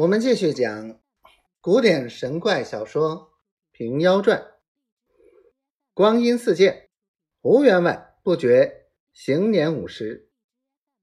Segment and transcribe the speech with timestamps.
[0.00, 0.98] 我们继续讲
[1.60, 3.10] 古典神怪小说
[3.70, 4.38] 《平妖传》。
[5.92, 6.88] 光阴似箭，
[7.42, 10.30] 胡员外不觉行年五十。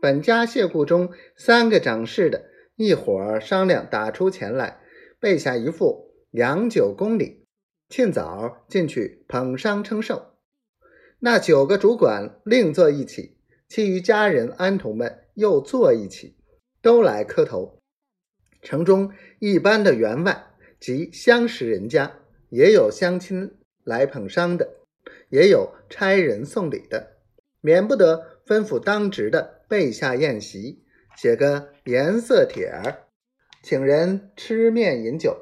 [0.00, 2.46] 本家谢顾中三个掌事的
[2.76, 4.80] 一伙儿商量，打出钱来
[5.20, 7.44] 备下一副洋酒公礼，
[7.90, 10.38] 庆早进去捧觞称寿。
[11.18, 13.36] 那九个主管另坐一起，
[13.68, 16.38] 其余家人安童们又坐一起，
[16.80, 17.77] 都来磕头。
[18.68, 20.44] 城中一般的员外
[20.78, 22.18] 及相识人家，
[22.50, 24.68] 也有乡亲来捧觞的，
[25.30, 27.16] 也有差人送礼的，
[27.62, 30.84] 免不得吩咐当值的备下宴席，
[31.16, 33.06] 写个颜色帖儿，
[33.62, 35.34] 请人吃面饮酒。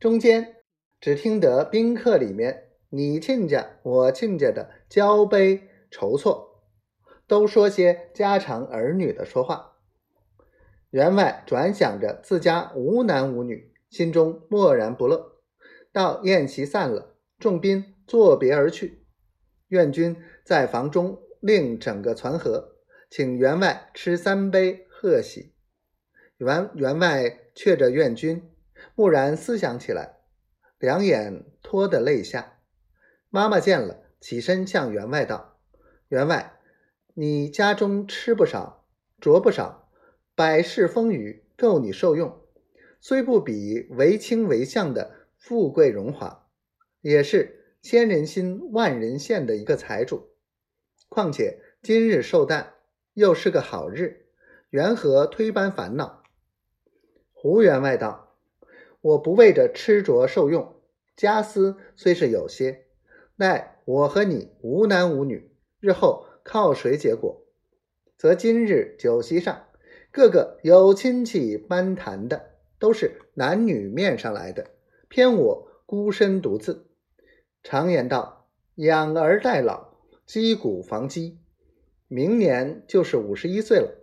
[0.00, 0.56] 中间
[1.02, 6.64] 只听得宾客里面你亲家我亲家的交杯筹措，
[7.26, 9.76] 都说些家常儿女的说话。
[10.90, 15.40] 员外转想着自家无男无女，心中默然不乐。
[15.92, 19.06] 到宴席散了，众宾作别而去。
[19.68, 22.76] 愿君在房中另整个攒盒，
[23.08, 25.54] 请员外吃三杯贺喜。
[26.38, 28.50] 员员外却着愿君，
[28.96, 30.16] 蓦然思想起来，
[30.78, 32.58] 两眼脱得泪下。
[33.28, 35.58] 妈妈见了，起身向员外道
[36.08, 36.54] ：“员外，
[37.14, 38.86] 你家中吃不少，
[39.20, 39.88] 着不少。”
[40.34, 42.40] 百世风雨够你受用，
[42.98, 46.46] 虽不比为卿为相的富贵荣华，
[47.02, 50.30] 也是千人心万人羡的一个财主。
[51.10, 52.74] 况且今日寿诞，
[53.12, 54.26] 又是个好日，
[54.70, 56.22] 缘何推般烦恼？
[57.32, 58.36] 胡员外道
[59.02, 60.80] ：“我不为着吃着受用，
[61.16, 62.86] 家私虽是有些，
[63.36, 65.50] 奈我和你无男无女，
[65.80, 67.44] 日后靠谁结果？
[68.16, 69.66] 则今日酒席上。”
[70.12, 74.66] 个个有亲戚攀谈的，都是男女面上来的，
[75.08, 76.88] 偏我孤身独自。
[77.62, 79.94] 常言道：“养儿待老，
[80.26, 81.38] 积谷防饥。”
[82.08, 83.94] 明年就是五十一岁了，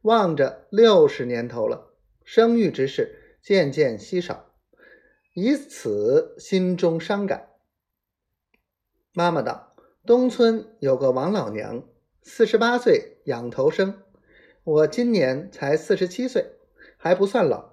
[0.00, 1.92] 望着六十年头了，
[2.24, 4.52] 生育之事渐渐稀少，
[5.34, 7.50] 以此心中伤感。
[9.12, 11.84] 妈妈道：“东村有个王老娘，
[12.22, 14.02] 四十八岁养头生。”
[14.64, 16.52] 我今年才四十七岁，
[16.96, 17.72] 还不算老，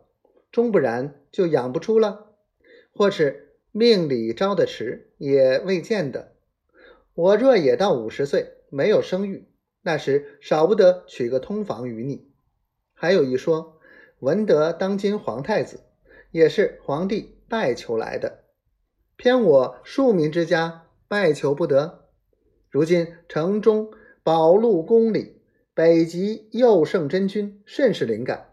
[0.52, 2.32] 终不然就养不出了，
[2.92, 6.34] 或是命里招的迟，也未见得。
[7.14, 9.48] 我若也到五十岁，没有生育，
[9.84, 12.28] 那时少不得娶个通房与你。
[12.96, 13.80] 还有一说，
[14.18, 15.82] 文德当今皇太子
[16.32, 18.46] 也是皇帝拜求来的，
[19.16, 22.10] 偏我庶民之家拜求不得。
[22.72, 23.92] 如今城中
[24.24, 25.39] 宝禄宫里。
[25.80, 28.50] 北极佑圣真君甚是灵感，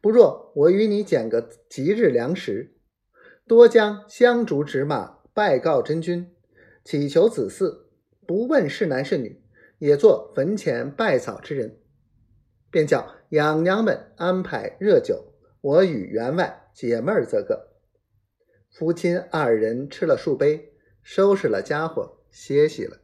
[0.00, 2.74] 不若我与你拣个吉日良时，
[3.46, 6.34] 多将香烛纸马拜告真君，
[6.82, 7.80] 祈求子嗣，
[8.26, 9.42] 不问是男是女，
[9.78, 11.76] 也做坟前拜扫之人，
[12.70, 17.74] 便叫养娘们安排热酒，我与员外解闷儿则个。
[18.70, 20.72] 夫妻二人吃了数杯，
[21.02, 23.02] 收拾了家伙，歇息了。